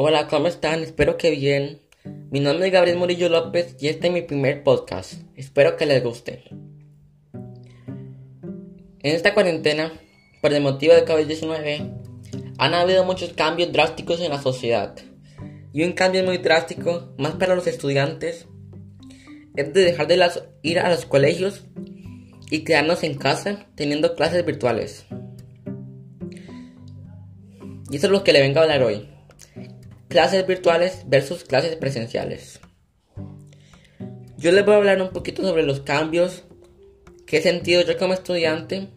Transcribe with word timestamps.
Hola, 0.00 0.28
¿cómo 0.28 0.46
están? 0.46 0.84
Espero 0.84 1.16
que 1.16 1.32
bien. 1.32 1.80
Mi 2.30 2.38
nombre 2.38 2.68
es 2.68 2.72
Gabriel 2.72 2.98
Murillo 2.98 3.28
López 3.28 3.74
y 3.80 3.88
este 3.88 4.06
es 4.06 4.12
mi 4.12 4.22
primer 4.22 4.62
podcast. 4.62 5.14
Espero 5.34 5.76
que 5.76 5.86
les 5.86 6.04
guste. 6.04 6.44
En 7.32 9.16
esta 9.16 9.34
cuarentena, 9.34 9.92
por 10.40 10.52
el 10.52 10.62
motivo 10.62 10.94
de 10.94 11.04
COVID-19, 11.04 12.54
han 12.58 12.74
habido 12.74 13.04
muchos 13.04 13.32
cambios 13.32 13.72
drásticos 13.72 14.20
en 14.20 14.30
la 14.30 14.40
sociedad. 14.40 14.94
Y 15.72 15.82
un 15.82 15.94
cambio 15.94 16.22
muy 16.22 16.38
drástico, 16.38 17.12
más 17.18 17.34
para 17.34 17.56
los 17.56 17.66
estudiantes, 17.66 18.46
es 19.56 19.74
de 19.74 19.80
dejar 19.80 20.06
de 20.06 20.30
ir 20.62 20.78
a 20.78 20.90
los 20.90 21.06
colegios 21.06 21.64
y 22.52 22.60
quedarnos 22.60 23.02
en 23.02 23.18
casa 23.18 23.66
teniendo 23.74 24.14
clases 24.14 24.46
virtuales. 24.46 25.06
Y 27.90 27.96
eso 27.96 28.06
es 28.06 28.12
lo 28.12 28.22
que 28.22 28.32
le 28.32 28.42
vengo 28.42 28.60
a 28.60 28.62
hablar 28.62 28.84
hoy. 28.84 29.17
Clases 30.08 30.46
virtuales 30.46 31.04
versus 31.06 31.44
clases 31.44 31.76
presenciales. 31.76 32.60
Yo 34.36 34.52
les 34.52 34.64
voy 34.64 34.74
a 34.74 34.78
hablar 34.78 35.02
un 35.02 35.10
poquito 35.10 35.42
sobre 35.42 35.62
los 35.62 35.80
cambios 35.80 36.44
que 37.26 37.38
he 37.38 37.42
sentido 37.42 37.82
yo 37.82 37.98
como 37.98 38.14
estudiante 38.14 38.88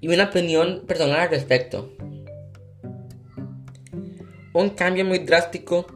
y 0.00 0.08
una 0.08 0.24
opinión 0.24 0.84
personal 0.86 1.20
al 1.20 1.30
respecto. 1.30 1.92
Un 4.52 4.70
cambio 4.70 5.04
muy 5.04 5.20
drástico 5.20 5.86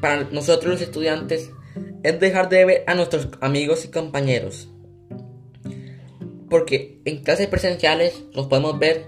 para 0.00 0.24
nosotros 0.24 0.74
los 0.74 0.82
estudiantes 0.82 1.50
es 2.02 2.20
dejar 2.20 2.48
de 2.48 2.64
ver 2.64 2.84
a 2.86 2.94
nuestros 2.94 3.28
amigos 3.40 3.84
y 3.84 3.88
compañeros. 3.88 4.68
Porque 6.50 7.00
en 7.04 7.22
clases 7.22 7.46
presenciales 7.46 8.22
los 8.32 8.48
podemos 8.48 8.78
ver 8.78 9.06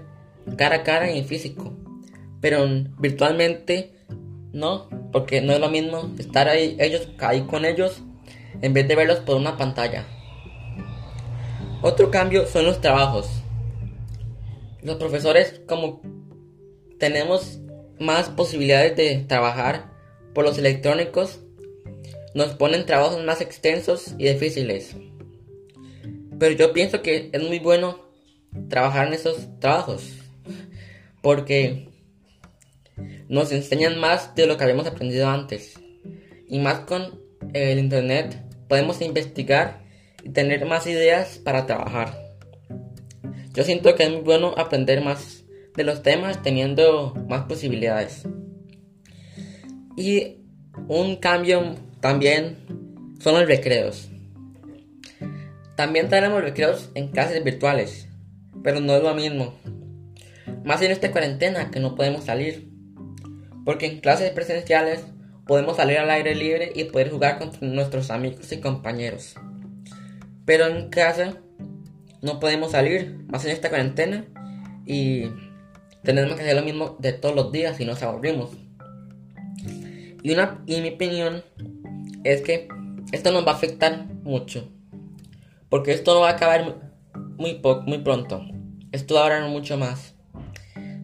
cara 0.57 0.77
a 0.77 0.83
cara 0.83 1.11
y 1.11 1.19
en 1.19 1.25
físico 1.25 1.77
pero 2.43 2.67
virtualmente 2.99 3.93
no, 4.53 4.87
porque 5.11 5.41
no 5.41 5.51
es 5.51 5.59
lo 5.59 5.69
mismo 5.69 6.11
estar 6.17 6.47
ahí, 6.47 6.77
ellos, 6.79 7.09
ahí 7.19 7.41
con 7.41 7.65
ellos 7.65 8.01
en 8.61 8.73
vez 8.73 8.87
de 8.87 8.95
verlos 8.95 9.19
por 9.19 9.35
una 9.35 9.57
pantalla. 9.57 10.05
Otro 11.81 12.11
cambio 12.11 12.47
son 12.47 12.65
los 12.65 12.79
trabajos. 12.79 13.27
Los 14.81 14.95
profesores 14.97 15.61
como 15.67 16.01
tenemos 16.99 17.59
más 17.99 18.29
posibilidades 18.29 18.95
de 18.95 19.25
trabajar 19.27 19.91
por 20.33 20.45
los 20.45 20.57
electrónicos, 20.57 21.39
nos 22.33 22.53
ponen 22.53 22.85
trabajos 22.85 23.23
más 23.23 23.41
extensos 23.41 24.15
y 24.17 24.27
difíciles. 24.27 24.95
Pero 26.39 26.55
yo 26.55 26.73
pienso 26.73 27.01
que 27.01 27.29
es 27.31 27.41
muy 27.41 27.59
bueno 27.59 27.99
trabajar 28.69 29.07
en 29.07 29.13
esos 29.13 29.47
trabajos. 29.59 30.03
Porque 31.21 31.89
nos 33.29 33.51
enseñan 33.51 33.99
más 33.99 34.35
de 34.35 34.47
lo 34.47 34.57
que 34.57 34.63
habíamos 34.63 34.87
aprendido 34.87 35.27
antes. 35.27 35.79
Y 36.47 36.59
más 36.59 36.81
con 36.81 37.19
el 37.53 37.79
Internet 37.79 38.41
podemos 38.67 39.01
investigar 39.01 39.83
y 40.23 40.29
tener 40.29 40.65
más 40.65 40.87
ideas 40.87 41.37
para 41.37 41.65
trabajar. 41.65 42.17
Yo 43.53 43.63
siento 43.63 43.93
que 43.95 44.03
es 44.03 44.09
muy 44.09 44.21
bueno 44.21 44.53
aprender 44.57 45.01
más 45.01 45.43
de 45.75 45.83
los 45.83 46.01
temas 46.01 46.41
teniendo 46.41 47.13
más 47.27 47.45
posibilidades. 47.45 48.23
Y 49.95 50.37
un 50.87 51.17
cambio 51.17 51.75
también 51.99 52.57
son 53.19 53.35
los 53.35 53.47
recreos. 53.47 54.09
También 55.75 56.09
tenemos 56.09 56.41
recreos 56.41 56.89
en 56.95 57.09
clases 57.09 57.43
virtuales, 57.43 58.07
pero 58.63 58.79
no 58.79 58.95
es 58.95 59.03
lo 59.03 59.13
mismo. 59.13 59.55
Más 60.63 60.81
en 60.81 60.91
esta 60.91 61.11
cuarentena 61.11 61.71
que 61.71 61.79
no 61.79 61.95
podemos 61.95 62.25
salir. 62.25 62.72
Porque 63.65 63.85
en 63.87 63.99
clases 63.99 64.31
presenciales 64.31 65.05
podemos 65.45 65.77
salir 65.77 65.97
al 65.97 66.09
aire 66.09 66.35
libre 66.35 66.71
y 66.75 66.85
poder 66.85 67.09
jugar 67.09 67.39
con 67.39 67.51
nuestros 67.73 68.11
amigos 68.11 68.51
y 68.51 68.59
compañeros. 68.59 69.35
Pero 70.45 70.67
en 70.67 70.89
casa 70.89 71.37
no 72.21 72.39
podemos 72.39 72.71
salir, 72.71 73.25
más 73.27 73.45
en 73.45 73.51
esta 73.51 73.69
cuarentena, 73.69 74.25
y 74.85 75.25
tenemos 76.03 76.35
que 76.35 76.41
hacer 76.41 76.55
lo 76.55 76.63
mismo 76.63 76.97
de 76.99 77.13
todos 77.13 77.35
los 77.35 77.51
días 77.51 77.79
y 77.79 77.85
nos 77.85 78.01
aburrimos. 78.03 78.51
Y, 80.21 80.31
una, 80.31 80.61
y 80.65 80.81
mi 80.81 80.89
opinión 80.89 81.43
es 82.23 82.41
que 82.41 82.67
esto 83.11 83.31
nos 83.31 83.45
va 83.45 83.51
a 83.51 83.55
afectar 83.55 84.05
mucho. 84.23 84.69
Porque 85.69 85.91
esto 85.91 86.13
no 86.13 86.21
va 86.21 86.29
a 86.29 86.33
acabar 86.33 86.91
muy, 87.37 87.61
muy 87.85 87.97
pronto. 87.99 88.45
Esto 88.91 89.15
va 89.15 89.37
a 89.37 89.47
mucho 89.47 89.77
más 89.77 90.12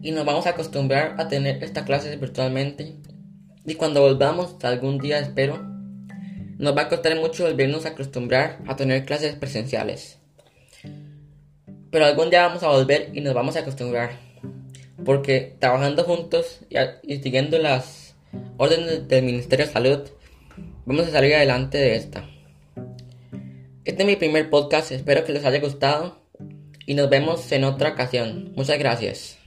y 0.02 0.12
nos 0.12 0.24
vamos 0.24 0.46
a 0.46 0.50
acostumbrar 0.50 1.14
a 1.18 1.28
tener 1.28 1.62
esta 1.62 1.84
clase 1.84 2.16
virtualmente. 2.16 2.96
Y 3.66 3.74
cuando 3.74 4.00
volvamos, 4.00 4.56
algún 4.62 4.98
día 4.98 5.18
espero, 5.18 5.58
nos 6.58 6.76
va 6.76 6.82
a 6.82 6.88
costar 6.88 7.16
mucho 7.16 7.44
volvernos 7.44 7.86
a 7.86 7.90
acostumbrar 7.90 8.58
a 8.66 8.76
tener 8.76 9.04
clases 9.04 9.34
presenciales. 9.34 10.18
Pero 11.90 12.04
algún 12.04 12.30
día 12.30 12.46
vamos 12.46 12.62
a 12.62 12.68
volver 12.68 13.10
y 13.12 13.20
nos 13.20 13.34
vamos 13.34 13.56
a 13.56 13.60
acostumbrar. 13.60 14.12
Porque 15.04 15.56
trabajando 15.58 16.04
juntos 16.04 16.60
y, 17.02 17.16
siguiendo 17.16 17.58
las 17.58 18.14
órdenes 18.58 19.08
del 19.08 19.24
Ministerio 19.24 19.66
de 19.66 19.72
Salud, 19.72 20.00
vamos 20.84 21.06
a 21.06 21.10
salir 21.10 21.34
adelante 21.34 21.78
de 21.78 21.96
esta. 21.96 22.28
Este 23.84 24.02
es 24.02 24.06
mi 24.06 24.16
primer 24.16 24.50
podcast, 24.50 24.92
espero 24.92 25.24
que 25.24 25.32
les 25.32 25.44
haya 25.44 25.58
gustado 25.58 26.20
y 26.86 26.94
nos 26.94 27.08
vemos 27.08 27.50
en 27.52 27.64
otra 27.64 27.90
ocasión. 27.90 28.52
Muchas 28.54 28.78
gracias. 28.78 29.38